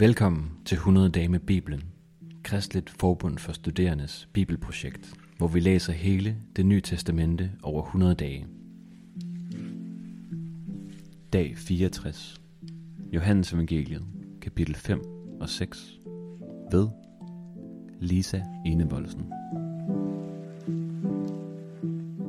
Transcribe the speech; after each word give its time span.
Velkommen 0.00 0.50
til 0.64 0.74
100 0.74 1.08
dage 1.08 1.28
med 1.28 1.40
Bibelen, 1.40 1.82
Kristligt 2.42 2.90
Forbund 2.90 3.38
for 3.38 3.52
Studerendes 3.52 4.28
Bibelprojekt, 4.32 5.14
hvor 5.38 5.48
vi 5.48 5.60
læser 5.60 5.92
hele 5.92 6.36
det 6.56 6.66
nye 6.66 6.80
testamente 6.80 7.50
over 7.62 7.82
100 7.82 8.14
dage. 8.14 8.46
Dag 11.32 11.54
64. 11.56 12.40
Johannes 13.12 13.52
Evangeliet, 13.52 14.06
kapitel 14.42 14.74
5 14.74 15.02
og 15.40 15.48
6. 15.48 16.00
Ved 16.72 16.88
Lisa 18.00 18.42
Enevoldsen. 18.66 19.32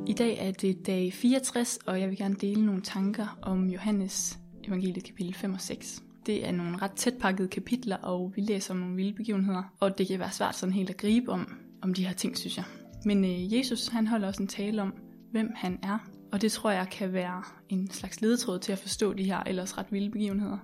I 0.06 0.12
dag 0.12 0.48
er 0.48 0.52
det 0.52 0.86
dag 0.86 1.12
64, 1.12 1.78
og 1.86 2.00
jeg 2.00 2.08
vil 2.08 2.18
gerne 2.18 2.36
dele 2.40 2.66
nogle 2.66 2.82
tanker 2.82 3.38
om 3.42 3.70
Johannes 3.70 4.38
evangeliet 4.64 5.04
kapitel 5.04 5.34
5 5.34 5.52
og 5.52 5.60
6. 5.60 6.02
Det 6.26 6.46
er 6.46 6.52
nogle 6.52 6.76
ret 6.76 6.92
tætpakkede 6.92 7.48
kapitler, 7.48 7.96
og 7.96 8.32
vi 8.36 8.40
læser 8.40 8.74
om 8.74 8.80
nogle 8.80 8.96
vilde 8.96 9.12
begivenheder, 9.12 9.62
og 9.80 9.98
det 9.98 10.08
kan 10.08 10.18
være 10.18 10.32
svært 10.32 10.56
sådan 10.56 10.72
helt 10.72 10.90
at 10.90 10.96
gribe 10.96 11.30
om, 11.30 11.52
om 11.82 11.94
de 11.94 12.06
her 12.06 12.12
ting, 12.12 12.38
synes 12.38 12.56
jeg. 12.56 12.64
Men 13.04 13.24
øh, 13.24 13.54
Jesus, 13.54 13.88
han 13.88 14.06
holder 14.06 14.28
også 14.28 14.42
en 14.42 14.48
tale 14.48 14.82
om, 14.82 14.94
hvem 15.30 15.50
han 15.56 15.78
er, 15.82 15.98
og 16.32 16.42
det 16.42 16.52
tror 16.52 16.70
jeg 16.70 16.88
kan 16.90 17.12
være 17.12 17.42
en 17.68 17.90
slags 17.90 18.20
ledetråd 18.20 18.58
til 18.58 18.72
at 18.72 18.78
forstå 18.78 19.12
de 19.12 19.24
her 19.24 19.40
ellers 19.40 19.78
ret 19.78 19.86
vilde 19.90 20.10
begivenheder. 20.10 20.58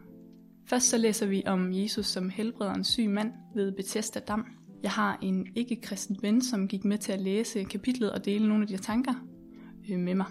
Først 0.66 0.88
så 0.88 0.98
læser 0.98 1.26
vi 1.26 1.42
om 1.46 1.72
Jesus 1.72 2.06
som 2.06 2.30
helbreder 2.30 2.74
en 2.74 2.84
syg 2.84 3.08
mand 3.08 3.32
ved 3.54 3.72
Bethesda 3.72 4.20
Dam. 4.20 4.46
Jeg 4.82 4.90
har 4.90 5.18
en 5.22 5.46
ikke-kristen 5.54 6.18
ven, 6.22 6.42
som 6.42 6.68
gik 6.68 6.84
med 6.84 6.98
til 6.98 7.12
at 7.12 7.20
læse 7.20 7.64
kapitlet 7.64 8.12
og 8.12 8.24
dele 8.24 8.48
nogle 8.48 8.62
af 8.62 8.68
de 8.68 8.74
her 8.74 8.82
tanker 8.82 9.14
øh, 9.90 9.98
med 9.98 10.14
mig. 10.14 10.26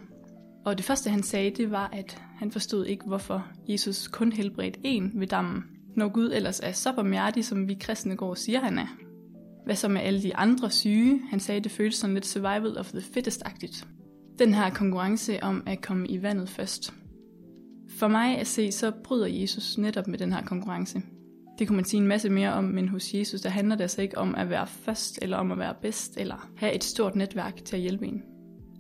Og 0.68 0.78
det 0.78 0.86
første 0.86 1.10
han 1.10 1.24
sagde, 1.24 1.52
det 1.52 1.72
var, 1.72 1.90
at 1.94 2.22
han 2.38 2.52
forstod 2.52 2.86
ikke, 2.86 3.06
hvorfor 3.06 3.48
Jesus 3.68 4.08
kun 4.08 4.32
helbredte 4.32 4.80
en 4.84 5.12
ved 5.16 5.28
dammen, 5.28 5.64
når 5.96 6.10
Gud 6.10 6.32
ellers 6.34 6.60
er 6.60 6.72
så 6.72 6.94
barmhjertig, 6.94 7.46
som 7.46 7.68
vi 7.68 7.78
kristne 7.80 8.16
går 8.16 8.30
og 8.30 8.38
siger, 8.38 8.60
han 8.60 8.80
er. 8.80 8.88
Hvad 9.66 9.76
så 9.76 9.88
med 9.88 10.02
alle 10.02 10.22
de 10.22 10.36
andre 10.36 10.70
syge? 10.70 11.22
Han 11.30 11.40
sagde, 11.40 11.62
det 11.62 11.72
føltes 11.72 12.00
sådan 12.00 12.14
lidt 12.14 12.26
survival 12.26 12.78
of 12.78 12.92
the 12.92 13.02
fittest-agtigt. 13.02 13.88
Den 14.40 14.54
her 14.54 14.70
konkurrence 14.70 15.44
om 15.44 15.64
at 15.66 15.82
komme 15.82 16.08
i 16.08 16.22
vandet 16.22 16.50
først. 16.50 16.94
For 17.90 18.08
mig 18.08 18.38
at 18.38 18.48
se, 18.48 18.72
så 18.72 18.92
bryder 19.04 19.28
Jesus 19.28 19.78
netop 19.78 20.08
med 20.08 20.20
den 20.20 20.34
her 20.34 20.46
konkurrence. 20.46 21.02
Det 21.60 21.68
kunne 21.68 21.76
man 21.76 21.86
sige 21.86 22.02
en 22.02 22.08
masse 22.08 22.30
mere 22.30 22.54
om, 22.54 22.64
men 22.64 22.88
hos 22.88 23.14
Jesus, 23.14 23.42
der 23.42 23.50
handler 23.50 23.76
det 23.76 23.82
altså 23.82 24.02
ikke 24.02 24.18
om 24.18 24.36
at 24.36 24.50
være 24.50 24.68
først, 24.68 25.20
eller 25.22 25.38
om 25.38 25.52
at 25.52 25.58
være 25.58 25.76
bedst, 25.82 26.18
eller 26.18 26.50
have 26.58 26.74
et 26.74 26.84
stort 26.84 27.16
netværk 27.16 27.66
til 27.66 27.76
at 27.76 27.82
hjælpe 27.82 28.06
en. 28.08 28.24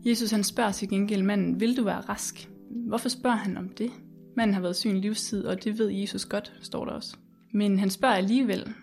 Jesus 0.08 0.31
han 0.31 0.44
spørger 0.44 0.72
til 0.72 0.89
gengæld 0.89 1.23
manden, 1.23 1.59
vil 1.59 1.77
du 1.77 1.83
være 1.83 2.00
rask? 2.00 2.50
Hvorfor 2.69 3.09
spørger 3.09 3.38
han 3.38 3.58
om 3.58 3.69
det? 3.69 3.91
Manden 4.36 4.53
har 4.53 4.61
været 4.61 4.75
syg 4.75 4.89
en 4.89 4.97
livstid, 4.97 5.45
og 5.45 5.64
det 5.64 5.80
ved 5.80 5.89
Jesus 5.89 6.25
godt, 6.25 6.53
står 6.61 6.86
der 6.86 6.91
også. 6.91 7.17
Men 7.53 7.80
han 7.80 7.89
spørger 7.89 8.16
alligevel. 8.16 8.73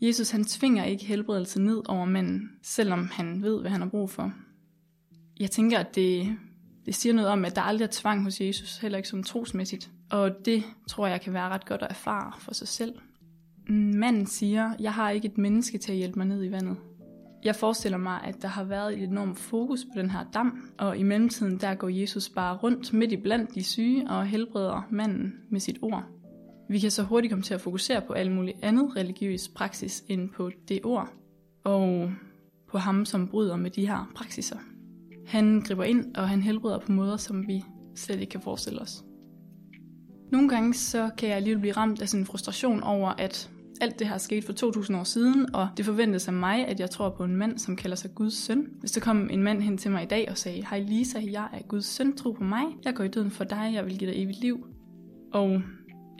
Jesus 0.00 0.30
han 0.30 0.44
tvinger 0.44 0.84
ikke 0.84 1.04
helbredelse 1.04 1.62
ned 1.62 1.82
over 1.88 2.04
manden, 2.04 2.50
selvom 2.62 3.08
han 3.12 3.42
ved, 3.42 3.60
hvad 3.60 3.70
han 3.70 3.80
har 3.80 3.88
brug 3.88 4.10
for. 4.10 4.32
Jeg 5.40 5.50
tænker, 5.50 5.78
at 5.78 5.94
det, 5.94 6.36
det 6.86 6.94
siger 6.94 7.12
noget 7.12 7.30
om, 7.30 7.44
at 7.44 7.56
der 7.56 7.62
aldrig 7.62 7.84
er 7.84 7.92
tvang 7.92 8.22
hos 8.22 8.40
Jesus, 8.40 8.76
heller 8.76 8.98
ikke 8.98 9.08
som 9.08 9.22
trosmæssigt. 9.22 9.90
Og 10.10 10.30
det 10.44 10.64
tror 10.88 11.06
jeg 11.06 11.20
kan 11.20 11.32
være 11.32 11.48
ret 11.48 11.66
godt 11.66 11.82
at 11.82 11.90
erfare 11.90 12.32
for 12.38 12.54
sig 12.54 12.68
selv. 12.68 12.94
Manden 13.68 14.26
siger, 14.26 14.74
jeg 14.80 14.94
har 14.94 15.10
ikke 15.10 15.28
et 15.28 15.38
menneske 15.38 15.78
til 15.78 15.92
at 15.92 15.98
hjælpe 15.98 16.18
mig 16.18 16.26
ned 16.26 16.44
i 16.44 16.50
vandet. 16.50 16.76
Jeg 17.44 17.56
forestiller 17.56 17.98
mig, 17.98 18.20
at 18.24 18.42
der 18.42 18.48
har 18.48 18.64
været 18.64 18.98
et 18.98 19.08
enormt 19.08 19.38
fokus 19.38 19.84
på 19.84 20.00
den 20.00 20.10
her 20.10 20.24
dam, 20.34 20.70
og 20.78 20.98
i 20.98 21.02
mellemtiden 21.02 21.60
der 21.60 21.74
går 21.74 21.88
Jesus 21.88 22.28
bare 22.28 22.56
rundt 22.56 22.92
midt 22.92 23.12
i 23.12 23.16
blandt 23.16 23.54
de 23.54 23.62
syge 23.62 24.10
og 24.10 24.26
helbreder 24.26 24.82
manden 24.90 25.34
med 25.50 25.60
sit 25.60 25.78
ord. 25.82 26.04
Vi 26.68 26.78
kan 26.78 26.90
så 26.90 27.02
hurtigt 27.02 27.30
komme 27.30 27.42
til 27.42 27.54
at 27.54 27.60
fokusere 27.60 28.00
på 28.06 28.12
alt 28.12 28.32
muligt 28.32 28.56
andet 28.62 28.96
religiøs 28.96 29.48
praksis 29.48 30.04
end 30.08 30.30
på 30.30 30.50
det 30.68 30.80
ord, 30.84 31.12
og 31.64 32.10
på 32.70 32.78
ham, 32.78 33.04
som 33.04 33.28
bryder 33.28 33.56
med 33.56 33.70
de 33.70 33.86
her 33.86 34.12
praksiser. 34.14 34.58
Han 35.26 35.60
griber 35.60 35.84
ind, 35.84 36.16
og 36.16 36.28
han 36.28 36.42
helbreder 36.42 36.78
på 36.78 36.92
måder, 36.92 37.16
som 37.16 37.46
vi 37.46 37.64
slet 37.94 38.20
ikke 38.20 38.30
kan 38.30 38.40
forestille 38.40 38.80
os. 38.80 39.04
Nogle 40.32 40.48
gange 40.48 40.74
så 40.74 41.10
kan 41.18 41.28
jeg 41.28 41.36
alligevel 41.36 41.60
blive 41.60 41.72
ramt 41.72 42.02
af 42.02 42.08
sådan 42.08 42.22
en 42.22 42.26
frustration 42.26 42.82
over, 42.82 43.08
at 43.08 43.50
alt 43.80 43.98
det 43.98 44.08
her 44.08 44.18
skete 44.18 44.46
for 44.46 44.52
2000 44.52 44.98
år 44.98 45.04
siden, 45.04 45.54
og 45.54 45.68
det 45.76 45.84
forventes 45.84 46.28
af 46.28 46.34
mig, 46.34 46.66
at 46.66 46.80
jeg 46.80 46.90
tror 46.90 47.10
på 47.10 47.24
en 47.24 47.36
mand, 47.36 47.58
som 47.58 47.76
kalder 47.76 47.96
sig 47.96 48.14
Guds 48.14 48.34
søn. 48.34 48.66
Hvis 48.80 48.92
der 48.92 49.00
kom 49.00 49.30
en 49.30 49.42
mand 49.42 49.62
hen 49.62 49.78
til 49.78 49.90
mig 49.90 50.02
i 50.02 50.06
dag 50.06 50.28
og 50.30 50.38
sagde, 50.38 50.66
Hej 50.70 50.80
Lisa, 50.80 51.20
jeg 51.32 51.48
er 51.52 51.62
Guds 51.68 51.84
søn, 51.84 52.16
tro 52.16 52.32
på 52.32 52.44
mig, 52.44 52.64
jeg 52.84 52.94
går 52.94 53.04
i 53.04 53.08
døden 53.08 53.30
for 53.30 53.44
dig, 53.44 53.70
jeg 53.74 53.86
vil 53.86 53.98
give 53.98 54.10
dig 54.10 54.22
evigt 54.22 54.40
liv. 54.40 54.66
Og 55.32 55.62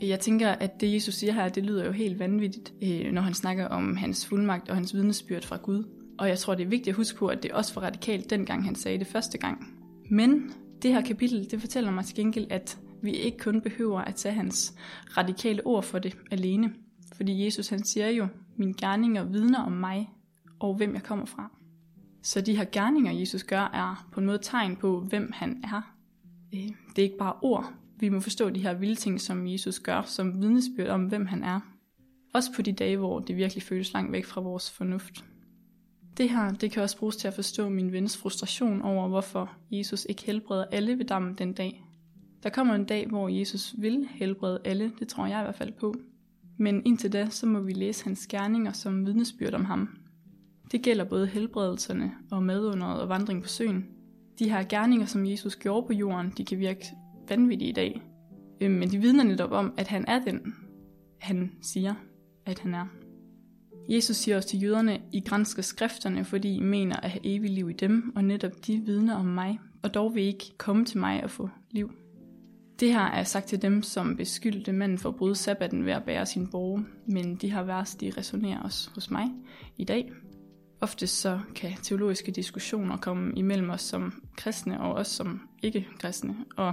øh, 0.03 0.09
jeg 0.09 0.21
tænker, 0.21 0.49
at 0.49 0.81
det 0.81 0.95
Jesus 0.95 1.15
siger 1.15 1.33
her, 1.33 1.49
det 1.49 1.65
lyder 1.65 1.85
jo 1.85 1.93
helt 1.93 2.19
vanvittigt, 2.19 2.73
øh, 2.83 3.13
når 3.13 3.23
han 3.23 3.35
snakker 3.35 3.67
om 3.67 3.97
hans 3.97 4.27
fuldmagt 4.27 4.69
og 4.69 4.75
hans 4.75 4.95
vidnesbyrd 4.95 5.43
fra 5.43 5.57
Gud. 5.57 5.85
Og 6.19 6.29
jeg 6.29 6.39
tror, 6.39 6.55
det 6.55 6.65
er 6.65 6.69
vigtigt 6.69 6.89
at 6.89 6.95
huske 6.95 7.19
på, 7.19 7.27
at 7.27 7.43
det 7.43 7.53
også 7.53 7.75
var 7.75 7.83
radikalt 7.83 8.31
dengang 8.31 8.65
han 8.65 8.75
sagde 8.75 8.99
det 8.99 9.07
første 9.07 9.39
gang. 9.39 9.67
Men 10.11 10.53
det 10.83 10.93
her 10.93 11.01
kapitel, 11.01 11.51
det 11.51 11.61
fortæller 11.61 11.91
mig 11.91 12.05
til 12.05 12.17
gengæld, 12.17 12.47
at 12.51 12.79
vi 13.03 13.11
ikke 13.11 13.39
kun 13.39 13.61
behøver 13.61 14.01
at 14.01 14.15
tage 14.15 14.35
hans 14.35 14.75
radikale 15.17 15.67
ord 15.67 15.83
for 15.83 15.99
det 15.99 16.17
alene. 16.31 16.73
Fordi 17.19 17.45
Jesus 17.45 17.69
han 17.69 17.85
siger 17.85 18.09
jo, 18.09 18.29
mine 18.57 18.75
gerninger 18.75 19.25
vidner 19.25 19.63
om 19.63 19.73
mig 19.73 20.11
og 20.59 20.75
hvem 20.75 20.95
jeg 20.95 21.03
kommer 21.03 21.25
fra. 21.25 21.51
Så 22.23 22.41
de 22.41 22.57
her 22.57 22.65
gerninger, 22.73 23.13
Jesus 23.13 23.45
gør, 23.45 23.71
er 23.75 24.09
på 24.13 24.21
en 24.21 24.27
måde 24.27 24.39
tegn 24.43 24.77
på, 24.77 25.01
hvem 25.01 25.33
han 25.35 25.65
er. 25.65 25.95
Øh, 26.55 26.61
det 26.61 26.99
er 26.99 27.03
ikke 27.03 27.19
bare 27.19 27.35
ord. 27.43 27.73
Vi 28.01 28.09
må 28.09 28.21
forstå 28.21 28.51
de 28.51 28.63
her 28.63 28.75
vilde 28.75 28.95
ting, 28.95 29.21
som 29.21 29.47
Jesus 29.47 29.79
gør, 29.81 30.03
som 30.03 30.43
vidnesbyrd 30.43 30.89
om, 30.89 31.05
hvem 31.05 31.27
han 31.27 31.43
er. 31.43 31.61
Også 32.35 32.53
på 32.55 32.63
de 32.63 32.73
dage, 32.73 32.97
hvor 32.97 33.19
det 33.19 33.37
virkelig 33.37 33.63
føles 33.63 33.93
langt 33.93 34.13
væk 34.13 34.25
fra 34.25 34.41
vores 34.41 34.71
fornuft. 34.71 35.25
Det 36.17 36.31
her, 36.31 36.53
det 36.53 36.71
kan 36.71 36.83
også 36.83 36.99
bruges 36.99 37.17
til 37.17 37.29
at 37.29 37.35
forstå 37.35 37.69
min 37.69 37.93
vens 37.93 38.17
frustration 38.17 38.83
over, 38.83 39.09
hvorfor 39.09 39.57
Jesus 39.71 40.07
ikke 40.09 40.25
helbreder 40.25 40.65
alle 40.73 40.99
ved 40.99 41.05
dammen 41.05 41.35
den 41.35 41.53
dag. 41.53 41.85
Der 42.43 42.51
kommer 42.51 42.75
en 42.75 42.85
dag, 42.85 43.07
hvor 43.07 43.29
Jesus 43.29 43.75
vil 43.79 44.09
helbrede 44.11 44.61
alle, 44.65 44.93
det 44.99 45.09
tror 45.09 45.27
jeg 45.27 45.41
i 45.41 45.43
hvert 45.43 45.55
fald 45.55 45.73
på. 45.73 45.95
Men 46.59 46.83
indtil 46.87 47.13
da, 47.13 47.29
så 47.31 47.47
må 47.47 47.61
vi 47.61 47.73
læse 47.73 48.05
hans 48.05 48.27
gerninger 48.27 48.73
som 48.73 49.07
vidnesbyrd 49.07 49.55
om 49.55 49.65
ham. 49.65 49.89
Det 50.73 50.83
gælder 50.83 51.05
både 51.05 51.27
helbredelserne 51.27 52.13
og 52.31 52.43
madunderet 52.43 53.01
og 53.01 53.09
vandring 53.09 53.43
på 53.43 53.49
søen. 53.49 53.87
De 54.39 54.51
her 54.51 54.63
gerninger, 54.63 55.07
som 55.07 55.27
Jesus 55.27 55.57
gjorde 55.57 55.87
på 55.87 55.93
jorden, 55.93 56.33
de 56.37 56.45
kan 56.45 56.59
virke 56.59 56.87
vanvittige 57.29 57.71
i 57.71 57.73
dag. 57.73 58.03
Øhm, 58.61 58.75
men 58.75 58.91
de 58.91 58.99
vidner 58.99 59.25
netop 59.25 59.53
om, 59.53 59.75
at 59.77 59.89
han 59.89 60.05
er 60.09 60.25
den, 60.25 60.55
han 61.21 61.53
siger, 61.63 61.95
at 62.47 62.59
han 62.59 62.75
er. 62.75 62.87
Jesus 63.89 64.17
siger 64.17 64.37
også 64.37 64.49
til 64.49 64.63
jøderne, 64.63 65.01
I 65.13 65.21
grænsker 65.21 65.63
skrifterne, 65.63 66.25
fordi 66.25 66.57
I 66.57 66.63
mener 66.63 66.97
at 66.97 67.11
have 67.11 67.27
evigt 67.27 67.53
liv 67.53 67.71
i 67.71 67.73
dem, 67.73 68.13
og 68.17 68.25
netop 68.25 68.67
de 68.67 68.83
vidner 68.87 69.15
om 69.15 69.27
mig, 69.27 69.61
og 69.83 69.95
dog 69.95 70.15
vil 70.15 70.23
I 70.23 70.27
ikke 70.27 70.57
komme 70.59 70.85
til 70.85 70.99
mig 70.99 71.25
og 71.25 71.31
få 71.31 71.49
liv. 71.71 71.93
Det 72.81 72.93
her 72.93 73.05
er 73.05 73.25
sagt 73.25 73.47
til 73.47 73.63
dem, 73.63 73.83
som 73.83 74.17
beskyldte 74.17 74.73
manden 74.73 74.99
for 74.99 75.09
at 75.09 75.17
bryde 75.17 75.35
sabbaten 75.35 75.87
ved 75.87 75.93
at 75.93 76.05
bære 76.05 76.27
sin 76.27 76.47
borg, 76.47 76.81
men 77.07 77.37
de 77.37 77.53
her 77.53 77.63
vers, 77.63 77.95
de 77.95 78.13
resonerer 78.17 78.61
også 78.61 78.91
hos 78.95 79.11
mig 79.11 79.27
i 79.77 79.85
dag. 79.85 80.13
Ofte 80.81 81.07
så 81.07 81.41
kan 81.55 81.73
teologiske 81.83 82.33
diskussioner 82.33 82.97
komme 82.97 83.33
imellem 83.37 83.71
os 83.71 83.81
som 83.81 84.23
kristne 84.37 84.81
og 84.81 84.95
os 84.95 85.09
som 85.09 85.41
ikke-kristne, 85.63 86.37
og 86.57 86.73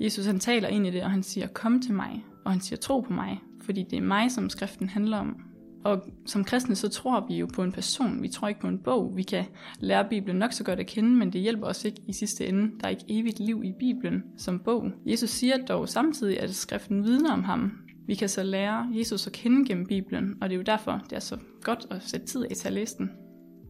Jesus 0.00 0.26
han 0.26 0.40
taler 0.40 0.68
ind 0.68 0.86
i 0.86 0.90
det, 0.90 1.02
og 1.02 1.10
han 1.10 1.22
siger, 1.22 1.46
kom 1.46 1.82
til 1.82 1.94
mig, 1.94 2.24
og 2.44 2.52
han 2.52 2.60
siger, 2.60 2.78
tro 2.78 3.00
på 3.00 3.12
mig, 3.12 3.40
fordi 3.60 3.82
det 3.82 3.96
er 3.96 4.02
mig, 4.02 4.30
som 4.30 4.50
skriften 4.50 4.88
handler 4.88 5.18
om, 5.18 5.49
og 5.84 6.02
som 6.26 6.44
kristne, 6.44 6.74
så 6.74 6.88
tror 6.88 7.26
vi 7.28 7.34
jo 7.34 7.48
på 7.54 7.62
en 7.62 7.72
person. 7.72 8.22
Vi 8.22 8.28
tror 8.28 8.48
ikke 8.48 8.60
på 8.60 8.68
en 8.68 8.78
bog. 8.78 9.16
Vi 9.16 9.22
kan 9.22 9.44
lære 9.78 10.08
Bibelen 10.08 10.36
nok 10.36 10.52
så 10.52 10.64
godt 10.64 10.80
at 10.80 10.86
kende, 10.86 11.10
men 11.10 11.32
det 11.32 11.40
hjælper 11.40 11.66
os 11.66 11.84
ikke 11.84 12.02
i 12.08 12.12
sidste 12.12 12.46
ende. 12.46 12.72
Der 12.80 12.86
er 12.86 12.90
ikke 12.90 13.04
evigt 13.08 13.40
liv 13.40 13.62
i 13.64 13.72
Bibelen 13.78 14.22
som 14.36 14.58
bog. 14.58 14.90
Jesus 15.06 15.30
siger 15.30 15.56
dog 15.56 15.88
samtidig, 15.88 16.40
at 16.40 16.54
skriften 16.54 17.04
vidner 17.04 17.32
om 17.32 17.44
ham. 17.44 17.72
Vi 18.06 18.14
kan 18.14 18.28
så 18.28 18.42
lære 18.42 18.88
Jesus 18.92 19.26
at 19.26 19.32
kende 19.32 19.68
gennem 19.68 19.86
Bibelen, 19.86 20.34
og 20.40 20.48
det 20.48 20.54
er 20.54 20.58
jo 20.58 20.62
derfor, 20.62 21.00
det 21.10 21.16
er 21.16 21.20
så 21.20 21.36
godt 21.62 21.86
at 21.90 22.02
sætte 22.02 22.26
tid 22.26 22.44
af 22.50 22.56
til 22.56 22.68
at 22.68 22.74
læse 22.74 22.98
den. 22.98 23.10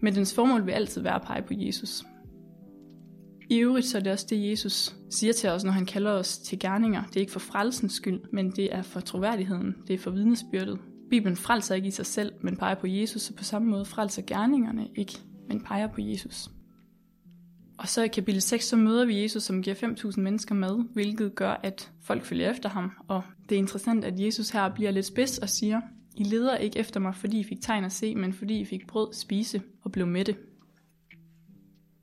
Men 0.03 0.15
dens 0.15 0.35
formål 0.35 0.67
vil 0.67 0.73
altid 0.73 1.03
være 1.03 1.15
at 1.15 1.23
pege 1.23 1.43
på 1.43 1.55
Jesus. 1.57 2.05
I 3.51 3.59
øvrigt 3.59 3.87
så 3.87 3.99
er 3.99 4.03
det 4.03 4.13
også 4.13 4.27
det, 4.31 4.51
Jesus 4.51 4.97
siger 5.11 5.33
til 5.33 5.51
os, 5.51 5.65
når 5.65 5.73
han 5.73 5.87
kalder 5.87 6.11
os 6.11 6.39
til 6.39 6.59
gerninger. 6.59 7.03
Det 7.07 7.17
er 7.17 7.21
ikke 7.21 7.33
for 7.33 7.41
frelsens 7.41 7.93
skyld, 7.93 8.21
men 8.33 8.51
det 8.51 8.75
er 8.75 8.83
for 8.83 9.01
troværdigheden. 9.01 9.75
Det 9.87 9.95
er 9.95 9.99
for 9.99 10.11
vidnesbyrdet. 10.11 10.79
Bibelen 11.11 11.37
frelser 11.37 11.75
ikke 11.75 11.89
i 11.89 11.91
sig 11.91 12.07
selv, 12.07 12.33
men 12.41 12.57
peger 12.57 12.75
på 12.75 12.87
Jesus, 12.87 13.31
og 13.31 13.37
på 13.37 13.45
samme 13.45 13.69
måde 13.69 13.85
frelser 13.85 14.23
gerningerne 14.27 14.89
ikke, 14.97 15.19
men 15.49 15.61
peger 15.61 15.87
på 15.87 16.01
Jesus. 16.01 16.51
Og 17.79 17.89
så 17.89 18.03
i 18.03 18.09
kapitel 18.09 18.43
6, 18.43 18.65
så 18.65 18.77
møder 18.77 19.05
vi 19.05 19.23
Jesus, 19.23 19.43
som 19.43 19.63
giver 19.63 19.77
5.000 19.77 20.21
mennesker 20.21 20.55
mad, 20.55 20.85
hvilket 20.93 21.35
gør, 21.35 21.61
at 21.63 21.91
folk 22.03 22.25
følger 22.25 22.51
efter 22.51 22.69
ham. 22.69 22.91
Og 23.09 23.23
det 23.49 23.55
er 23.55 23.59
interessant, 23.59 24.05
at 24.05 24.21
Jesus 24.21 24.51
her 24.51 24.75
bliver 24.75 24.91
lidt 24.91 25.07
spids 25.07 25.39
og 25.39 25.49
siger, 25.49 25.81
I 26.17 26.25
leder 26.25 26.57
ikke 26.57 26.79
efter 26.79 27.01
mig, 27.01 27.15
fordi 27.15 27.41
I 27.41 27.45
fik 27.45 27.61
tegn 27.61 27.85
at 27.85 27.93
se, 27.93 28.15
men 28.15 28.33
fordi 28.33 28.61
I 28.61 28.65
fik 28.65 28.87
brød 28.87 29.13
spise 29.13 29.63
og 29.83 29.93
blev 29.93 30.07
mætte. 30.07 30.37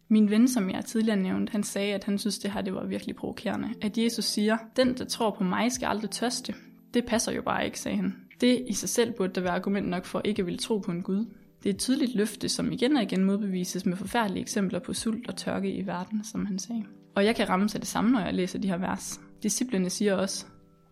Min 0.10 0.30
ven, 0.30 0.48
som 0.48 0.70
jeg 0.70 0.86
tidligere 0.86 1.20
nævnte, 1.20 1.52
han 1.52 1.64
sagde, 1.64 1.94
at 1.94 2.04
han 2.04 2.18
synes, 2.18 2.40
det 2.40 2.52
her 2.52 2.62
det 2.62 2.74
var 2.74 2.86
virkelig 2.86 3.16
provokerende. 3.16 3.70
At 3.82 3.98
Jesus 3.98 4.26
siger, 4.26 4.58
den, 4.76 4.98
der 4.98 5.06
tror 5.06 5.36
på 5.38 5.44
mig, 5.44 5.72
skal 5.72 5.88
aldrig 5.88 6.10
tørste. 6.10 6.54
Det 6.94 7.06
passer 7.06 7.32
jo 7.32 7.42
bare 7.42 7.66
ikke, 7.66 7.80
sagde 7.80 7.98
han. 7.98 8.27
Det 8.42 8.64
i 8.68 8.74
sig 8.74 8.90
selv 8.90 9.14
burde 9.14 9.34
da 9.34 9.42
være 9.42 9.56
argument 9.56 9.90
nok 9.90 10.06
for 10.06 10.22
ikke 10.26 10.40
at 10.40 10.46
ville 10.46 10.60
tro 10.60 10.78
på 10.78 10.92
en 10.92 11.02
Gud. 11.02 11.26
Det 11.64 11.70
er 11.70 11.74
et 11.74 11.80
tydeligt 11.80 12.16
løfte, 12.16 12.50
som 12.50 12.72
igen 12.72 12.96
og 12.96 13.04
igen 13.04 13.24
modbevises 13.24 13.86
med 13.86 13.98
forfærdelige 13.98 14.42
eksempler 14.42 14.80
på 14.80 14.94
sult 14.94 15.30
og 15.30 15.36
tørke 15.36 15.74
i 15.74 15.88
verden, 15.88 16.24
som 16.24 16.46
han 16.46 16.60
sagde. 16.60 16.84
Og 17.16 17.26
jeg 17.26 17.36
kan 17.36 17.50
ramme 17.50 17.70
sig 17.70 17.82
det 17.82 17.88
samme, 17.88 18.12
når 18.12 18.20
jeg 18.20 18.34
læser 18.34 18.60
de 18.60 18.68
her 18.68 18.78
vers. 18.78 19.20
Disciplerne 19.44 19.90
siger 19.90 20.16
også, 20.16 20.46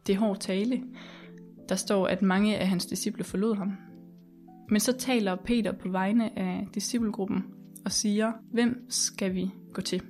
det 0.08 0.16
er 0.16 0.20
hård 0.20 0.40
tale. 0.40 0.84
Der 1.70 1.76
står, 1.76 2.08
at 2.08 2.22
mange 2.22 2.58
af 2.58 2.68
hans 2.68 2.86
disciple 2.86 3.24
forlod 3.24 3.56
ham. 3.56 3.72
Men 4.70 4.80
så 4.80 4.98
taler 4.98 5.36
Peter 5.36 5.72
på 5.72 5.90
vegne 5.90 6.40
af 6.40 6.68
disciplegruppen 6.74 7.44
og 7.86 7.92
siger, 7.92 8.32
hvem 8.52 8.86
skal 8.90 9.34
vi 9.34 9.50
gå 9.74 9.82
til? 9.82 10.02